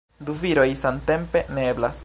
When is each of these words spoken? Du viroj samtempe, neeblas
Du 0.27 0.33
viroj 0.39 0.65
samtempe, 0.85 1.45
neeblas 1.59 1.99